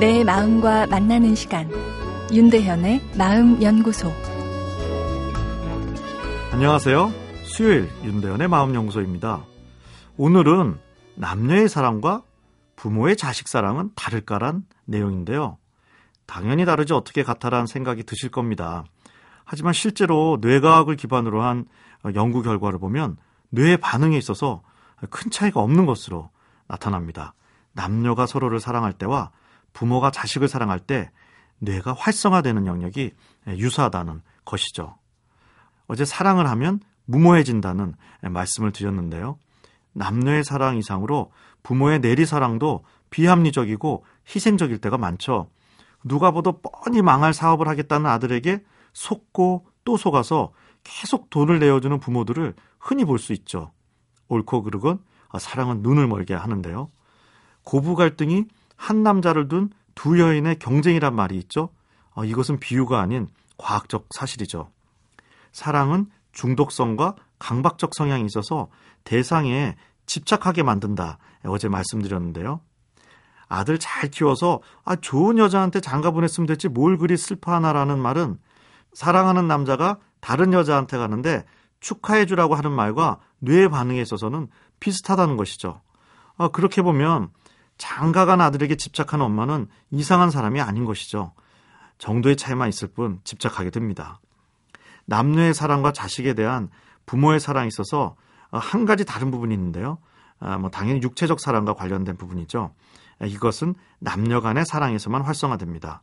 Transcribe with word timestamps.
내 0.00 0.24
마음과 0.24 0.86
만나는 0.86 1.34
시간 1.34 1.70
윤대현의 2.32 3.02
마음연구소 3.18 4.10
안녕하세요. 6.52 7.12
수요일 7.44 7.90
윤대현의 8.02 8.48
마음연구소입니다. 8.48 9.44
오늘은 10.16 10.78
남녀의 11.16 11.68
사랑과 11.68 12.22
부모의 12.76 13.18
자식 13.18 13.46
사랑은 13.46 13.90
다를까란 13.94 14.64
내용인데요. 14.86 15.58
당연히 16.24 16.64
다르지 16.64 16.94
어떻게 16.94 17.22
같아란 17.22 17.66
생각이 17.66 18.04
드실 18.04 18.30
겁니다. 18.30 18.84
하지만 19.44 19.74
실제로 19.74 20.38
뇌과학을 20.40 20.96
기반으로 20.96 21.42
한 21.42 21.66
연구 22.14 22.42
결과를 22.42 22.78
보면 22.78 23.18
뇌의 23.50 23.76
반응에 23.76 24.16
있어서 24.16 24.62
큰 25.10 25.30
차이가 25.30 25.60
없는 25.60 25.84
것으로 25.84 26.30
나타납니다. 26.68 27.34
남녀가 27.72 28.24
서로를 28.24 28.60
사랑할 28.60 28.94
때와 28.94 29.30
부모가 29.72 30.10
자식을 30.10 30.48
사랑할 30.48 30.78
때 30.80 31.10
뇌가 31.58 31.94
활성화되는 31.94 32.66
영역이 32.66 33.12
유사하다는 33.48 34.22
것이죠. 34.44 34.96
어제 35.86 36.04
사랑을 36.04 36.48
하면 36.48 36.80
무모해진다는 37.06 37.94
말씀을 38.22 38.72
드렸는데요. 38.72 39.38
남녀의 39.92 40.44
사랑 40.44 40.76
이상으로 40.76 41.32
부모의 41.62 42.00
내리사랑도 42.00 42.84
비합리적이고 43.10 44.04
희생적일 44.34 44.78
때가 44.78 44.96
많죠. 44.98 45.50
누가 46.04 46.30
보도 46.30 46.60
뻔히 46.62 47.02
망할 47.02 47.34
사업을 47.34 47.68
하겠다는 47.68 48.06
아들에게 48.06 48.64
속고 48.92 49.66
또 49.84 49.96
속아서 49.96 50.52
계속 50.84 51.28
돈을 51.30 51.58
내어주는 51.58 51.98
부모들을 51.98 52.54
흔히 52.78 53.04
볼 53.04 53.18
수 53.18 53.32
있죠. 53.32 53.72
옳고 54.28 54.62
그르건 54.62 55.00
사랑은 55.38 55.82
눈을 55.82 56.06
멀게 56.06 56.34
하는데요. 56.34 56.88
고부 57.64 57.96
갈등이 57.96 58.46
한 58.80 59.02
남자를 59.02 59.46
둔 59.46 59.70
두 59.94 60.18
여인의 60.18 60.58
경쟁이란 60.58 61.14
말이 61.14 61.36
있죠. 61.36 61.68
어, 62.14 62.24
이것은 62.24 62.58
비유가 62.58 63.00
아닌 63.00 63.28
과학적 63.58 64.08
사실이죠. 64.16 64.70
사랑은 65.52 66.06
중독성과 66.32 67.16
강박적 67.38 67.94
성향이 67.94 68.24
있어서 68.24 68.68
대상에 69.04 69.76
집착하게 70.06 70.62
만든다. 70.62 71.18
어제 71.44 71.68
말씀드렸는데요. 71.68 72.60
아들 73.48 73.78
잘 73.78 74.08
키워서 74.08 74.60
아, 74.84 74.96
좋은 74.96 75.36
여자한테 75.36 75.80
장가 75.80 76.12
보냈으면 76.12 76.46
됐지 76.46 76.68
뭘 76.68 76.96
그리 76.96 77.18
슬퍼하나라는 77.18 77.98
말은 77.98 78.38
사랑하는 78.94 79.46
남자가 79.46 79.98
다른 80.20 80.54
여자한테 80.54 80.96
가는데 80.96 81.44
축하해 81.80 82.24
주라고 82.24 82.54
하는 82.54 82.72
말과 82.72 83.18
뇌의 83.40 83.68
반응에 83.68 84.00
있어서는 84.00 84.48
비슷하다는 84.80 85.36
것이죠. 85.36 85.82
아, 86.38 86.48
그렇게 86.48 86.80
보면 86.80 87.28
장가간 87.80 88.42
아들에게 88.42 88.76
집착하는 88.76 89.24
엄마는 89.24 89.66
이상한 89.90 90.30
사람이 90.30 90.60
아닌 90.60 90.84
것이죠. 90.84 91.32
정도의 91.96 92.36
차이만 92.36 92.68
있을 92.68 92.88
뿐 92.88 93.20
집착하게 93.24 93.70
됩니다. 93.70 94.20
남녀의 95.06 95.54
사랑과 95.54 95.90
자식에 95.90 96.34
대한 96.34 96.68
부모의 97.06 97.40
사랑이 97.40 97.68
있어서 97.68 98.16
한 98.52 98.84
가지 98.84 99.06
다른 99.06 99.30
부분이 99.30 99.54
있는데요. 99.54 99.96
아, 100.40 100.58
뭐 100.58 100.68
당연히 100.70 101.00
육체적 101.02 101.40
사랑과 101.40 101.72
관련된 101.72 102.18
부분이죠. 102.18 102.74
이것은 103.24 103.74
남녀 103.98 104.42
간의 104.42 104.66
사랑에서만 104.66 105.22
활성화됩니다. 105.22 106.02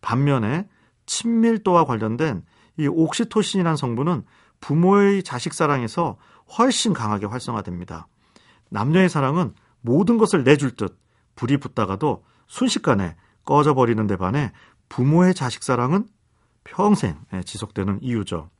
반면에 0.00 0.68
친밀도와 1.06 1.84
관련된 1.84 2.44
이 2.78 2.86
옥시토신이라는 2.86 3.76
성분은 3.76 4.24
부모의 4.60 5.24
자식 5.24 5.52
사랑에서 5.52 6.16
훨씬 6.56 6.92
강하게 6.92 7.26
활성화됩니다. 7.26 8.06
남녀의 8.70 9.08
사랑은 9.08 9.52
모든 9.80 10.16
것을 10.16 10.44
내줄 10.44 10.76
듯 10.76 10.96
불이 11.38 11.58
붙다가도 11.58 12.24
순식간에 12.48 13.14
꺼져버리는 13.44 14.04
데 14.08 14.16
반해 14.16 14.52
부모의 14.88 15.34
자식 15.34 15.62
사랑은 15.62 16.08
평생 16.64 17.16
지속되는 17.44 18.00
이유죠. 18.02 18.50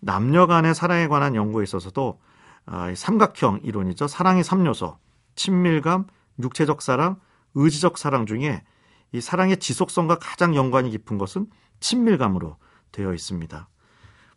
남녀 0.00 0.48
간의 0.48 0.74
사랑에 0.74 1.06
관한 1.06 1.36
연구에 1.36 1.62
있어서도 1.62 2.20
아, 2.66 2.92
삼각형 2.92 3.60
이론이죠. 3.62 4.08
사랑의 4.08 4.42
3요소, 4.42 4.96
친밀감, 5.36 6.06
육체적 6.40 6.82
사랑, 6.82 7.20
의지적 7.54 7.96
사랑 7.98 8.26
중에 8.26 8.64
이 9.12 9.20
사랑의 9.20 9.58
지속성과 9.58 10.18
가장 10.18 10.56
연관이 10.56 10.90
깊은 10.90 11.18
것은 11.18 11.46
친밀감으로 11.78 12.56
되어 12.90 13.14
있습니다. 13.14 13.68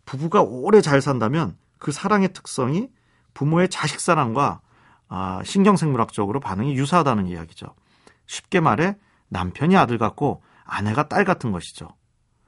부부가 0.05 0.41
오래 0.43 0.81
잘 0.81 1.01
산다면 1.01 1.57
그 1.79 1.91
사랑의 1.91 2.31
특성이 2.31 2.89
부모의 3.33 3.69
자식 3.69 3.99
사랑과 3.99 4.61
아, 5.15 5.41
신경생물학적으로 5.43 6.39
반응이 6.39 6.75
유사하다는 6.75 7.27
이야기죠. 7.27 7.67
쉽게 8.27 8.59
말해 8.59 8.97
남편이 9.29 9.77
아들 9.77 9.97
같고 9.97 10.43
아내가 10.65 11.07
딸 11.07 11.23
같은 11.23 11.51
것이죠. 11.51 11.87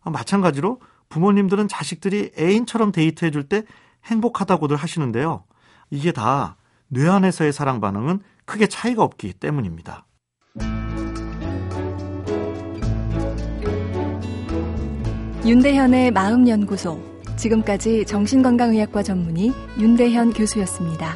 아, 0.03 0.09
마찬가지로 0.09 0.81
부모님들은 1.09 1.69
자식들이 1.69 2.31
애인처럼 2.38 2.91
데이트해 2.91 3.31
줄 3.31 3.47
때 3.47 3.63
행복하다고들 4.06 4.75
하시는데요. 4.75 5.45
이게 5.91 6.11
다 6.11 6.57
뇌 6.89 7.07
안에서의 7.09 7.51
사랑 7.53 7.79
반응은 7.81 8.22
크게 8.45 8.67
차이가 8.67 9.03
없기 9.03 9.33
때문입니다. 9.33 10.06
윤대현의 15.45 16.11
마음연구소. 16.11 17.17
지금까지 17.38 18.06
정신건강의학과 18.06 19.03
전문의 19.03 19.51
윤대현 19.79 20.33
교수였습니다. 20.33 21.16